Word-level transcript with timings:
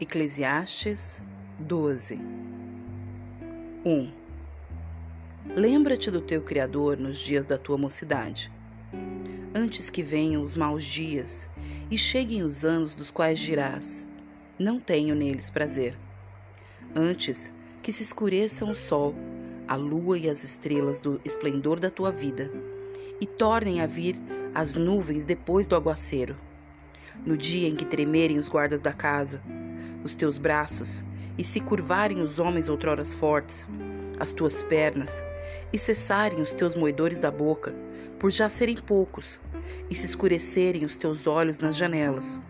Eclesiastes 0.00 1.22
12 1.56 2.18
1. 3.84 4.12
Lembra-te 5.54 6.10
do 6.10 6.20
teu 6.20 6.42
Criador 6.42 6.96
nos 6.96 7.16
dias 7.16 7.46
da 7.46 7.56
tua 7.56 7.78
mocidade, 7.78 8.50
antes 9.54 9.88
que 9.88 10.02
venham 10.02 10.42
os 10.42 10.56
maus 10.56 10.82
dias 10.82 11.48
e 11.92 11.96
cheguem 11.96 12.42
os 12.42 12.64
anos 12.64 12.96
dos 12.96 13.12
quais 13.12 13.38
dirás: 13.38 14.04
Não 14.58 14.80
tenho 14.80 15.14
neles 15.14 15.48
prazer. 15.48 15.96
Antes 16.92 17.52
que 17.80 17.92
se 17.92 18.02
escureçam 18.02 18.72
o 18.72 18.74
sol, 18.74 19.14
a 19.68 19.76
lua 19.76 20.18
e 20.18 20.28
as 20.28 20.42
estrelas 20.42 21.00
do 21.00 21.20
esplendor 21.24 21.78
da 21.78 21.88
tua 21.88 22.10
vida, 22.10 22.50
e 23.20 23.26
tornem 23.28 23.80
a 23.80 23.86
vir 23.86 24.20
as 24.52 24.74
nuvens 24.74 25.24
depois 25.24 25.68
do 25.68 25.76
aguaceiro. 25.76 26.36
No 27.24 27.36
dia 27.36 27.68
em 27.68 27.76
que 27.76 27.84
tremerem 27.84 28.40
os 28.40 28.48
guardas 28.48 28.80
da 28.80 28.92
casa, 28.92 29.40
os 30.04 30.14
teus 30.14 30.38
braços, 30.38 31.02
e 31.36 31.42
se 31.42 31.58
curvarem 31.58 32.20
os 32.20 32.38
homens 32.38 32.68
outroras 32.68 33.12
fortes, 33.12 33.66
as 34.20 34.32
tuas 34.32 34.62
pernas, 34.62 35.24
e 35.72 35.78
cessarem 35.78 36.40
os 36.40 36.52
teus 36.54 36.76
moedores 36.76 37.18
da 37.18 37.30
boca, 37.30 37.74
por 38.20 38.30
já 38.30 38.48
serem 38.48 38.76
poucos, 38.76 39.40
e 39.90 39.94
se 39.96 40.06
escurecerem 40.06 40.84
os 40.84 40.96
teus 40.96 41.26
olhos 41.26 41.58
nas 41.58 41.74
janelas, 41.74 42.40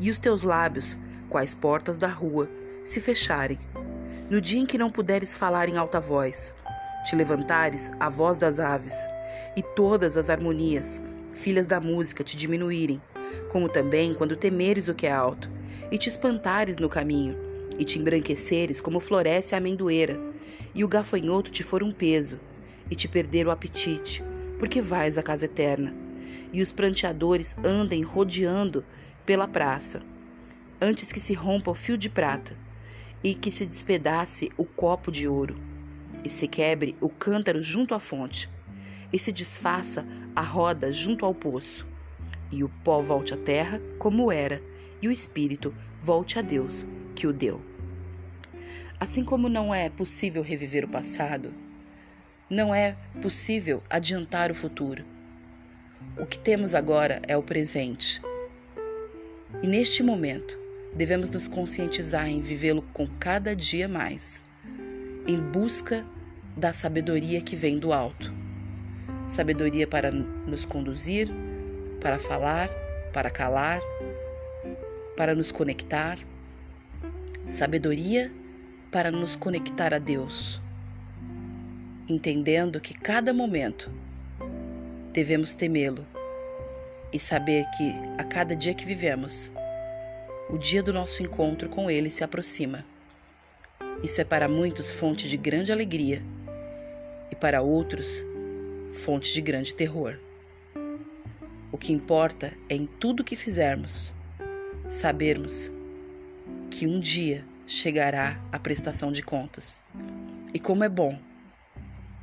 e 0.00 0.10
os 0.10 0.18
teus 0.18 0.42
lábios, 0.42 0.98
quais 1.28 1.54
portas 1.54 1.98
da 1.98 2.08
rua, 2.08 2.48
se 2.82 3.00
fecharem. 3.00 3.58
No 4.30 4.40
dia 4.40 4.60
em 4.60 4.66
que 4.66 4.78
não 4.78 4.90
puderes 4.90 5.36
falar 5.36 5.68
em 5.68 5.76
alta 5.76 6.00
voz, 6.00 6.54
te 7.04 7.14
levantares 7.14 7.90
a 8.00 8.08
voz 8.08 8.38
das 8.38 8.58
aves, 8.58 8.94
e 9.56 9.62
todas 9.62 10.16
as 10.16 10.28
harmonias, 10.28 11.00
filhas 11.32 11.66
da 11.66 11.80
música, 11.80 12.24
te 12.24 12.36
diminuírem, 12.36 13.00
como 13.50 13.68
também 13.68 14.14
quando 14.14 14.36
temeres 14.36 14.88
o 14.88 14.94
que 14.94 15.06
é 15.06 15.12
alto, 15.12 15.50
e 15.90 15.98
te 15.98 16.08
espantares 16.08 16.78
no 16.78 16.88
caminho, 16.88 17.36
e 17.78 17.84
te 17.84 17.98
embranqueceres 17.98 18.80
como 18.80 19.00
floresce 19.00 19.54
a 19.54 19.58
amendoeira, 19.58 20.18
e 20.74 20.84
o 20.84 20.88
gafanhoto 20.88 21.50
te 21.50 21.62
for 21.62 21.82
um 21.82 21.90
peso, 21.90 22.38
e 22.90 22.94
te 22.94 23.08
perder 23.08 23.46
o 23.46 23.50
apetite, 23.50 24.22
porque 24.58 24.80
vais 24.80 25.16
à 25.16 25.22
casa 25.22 25.46
eterna, 25.46 25.94
e 26.52 26.60
os 26.60 26.72
pranteadores 26.72 27.56
andem 27.64 28.02
rodeando 28.02 28.84
pela 29.24 29.48
praça, 29.48 30.02
antes 30.80 31.12
que 31.12 31.20
se 31.20 31.34
rompa 31.34 31.70
o 31.70 31.74
fio 31.74 31.96
de 31.96 32.08
prata, 32.08 32.56
e 33.22 33.34
que 33.34 33.50
se 33.50 33.66
despedace 33.66 34.50
o 34.56 34.64
copo 34.64 35.10
de 35.10 35.26
ouro, 35.26 35.56
e 36.24 36.28
se 36.28 36.46
quebre 36.46 36.96
o 37.00 37.08
cântaro 37.08 37.62
junto 37.62 37.94
à 37.94 37.98
fonte, 37.98 38.48
e 39.12 39.18
se 39.18 39.32
desfaça 39.32 40.06
a 40.34 40.42
roda 40.42 40.92
junto 40.92 41.24
ao 41.24 41.34
poço, 41.34 41.86
e 42.50 42.62
o 42.62 42.68
pó 42.84 43.00
volte 43.00 43.34
à 43.34 43.36
terra 43.36 43.80
como 43.98 44.30
era, 44.30 44.62
e 45.00 45.08
o 45.08 45.12
espírito 45.12 45.74
volte 46.02 46.38
a 46.38 46.42
Deus 46.42 46.84
que 47.14 47.26
o 47.26 47.32
deu. 47.32 47.60
Assim 49.00 49.24
como 49.24 49.48
não 49.48 49.74
é 49.74 49.88
possível 49.88 50.42
reviver 50.42 50.84
o 50.84 50.88
passado, 50.88 51.52
não 52.50 52.74
é 52.74 52.96
possível 53.20 53.82
adiantar 53.88 54.50
o 54.50 54.54
futuro. 54.54 55.04
O 56.16 56.26
que 56.26 56.38
temos 56.38 56.74
agora 56.74 57.20
é 57.28 57.36
o 57.36 57.42
presente. 57.42 58.20
E 59.62 59.66
neste 59.66 60.02
momento, 60.02 60.58
devemos 60.94 61.30
nos 61.30 61.46
conscientizar 61.46 62.28
em 62.28 62.40
vivê-lo 62.40 62.82
com 62.92 63.06
cada 63.06 63.54
dia 63.54 63.86
mais, 63.86 64.42
em 65.26 65.38
busca 65.38 66.04
da 66.56 66.72
sabedoria 66.72 67.40
que 67.40 67.54
vem 67.54 67.78
do 67.78 67.92
alto. 67.92 68.32
Sabedoria 69.26 69.86
para 69.86 70.10
nos 70.10 70.64
conduzir, 70.64 71.28
para 72.00 72.18
falar, 72.18 72.68
para 73.12 73.30
calar, 73.30 73.80
para 75.18 75.34
nos 75.34 75.50
conectar, 75.50 76.16
sabedoria 77.48 78.30
para 78.88 79.10
nos 79.10 79.34
conectar 79.34 79.92
a 79.92 79.98
Deus, 79.98 80.62
entendendo 82.08 82.80
que 82.80 82.94
cada 82.94 83.34
momento 83.34 83.90
devemos 85.12 85.56
temê-lo 85.56 86.06
e 87.12 87.18
saber 87.18 87.66
que 87.76 87.92
a 88.16 88.22
cada 88.22 88.54
dia 88.54 88.72
que 88.72 88.84
vivemos, 88.84 89.50
o 90.48 90.56
dia 90.56 90.84
do 90.84 90.92
nosso 90.92 91.20
encontro 91.20 91.68
com 91.68 91.90
Ele 91.90 92.10
se 92.10 92.22
aproxima. 92.22 92.86
Isso 94.04 94.20
é 94.20 94.24
para 94.24 94.46
muitos 94.46 94.92
fonte 94.92 95.28
de 95.28 95.36
grande 95.36 95.72
alegria 95.72 96.22
e 97.28 97.34
para 97.34 97.60
outros 97.60 98.24
fonte 98.92 99.34
de 99.34 99.40
grande 99.40 99.74
terror. 99.74 100.16
O 101.72 101.76
que 101.76 101.92
importa 101.92 102.52
é 102.68 102.76
em 102.76 102.86
tudo 102.86 103.24
que 103.24 103.34
fizermos 103.34 104.16
sabermos 104.88 105.70
que 106.70 106.86
um 106.86 106.98
dia 106.98 107.44
chegará 107.66 108.40
a 108.50 108.58
prestação 108.58 109.12
de 109.12 109.22
contas. 109.22 109.82
E 110.52 110.58
como 110.58 110.82
é 110.82 110.88
bom 110.88 111.18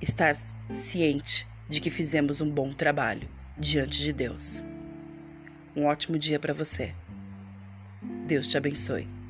estar 0.00 0.34
ciente 0.72 1.46
de 1.68 1.80
que 1.80 1.90
fizemos 1.90 2.40
um 2.40 2.50
bom 2.50 2.72
trabalho 2.72 3.28
diante 3.58 4.00
de 4.00 4.12
Deus. 4.12 4.64
Um 5.76 5.84
ótimo 5.84 6.18
dia 6.18 6.38
para 6.38 6.54
você. 6.54 6.94
Deus 8.26 8.46
te 8.46 8.56
abençoe. 8.56 9.23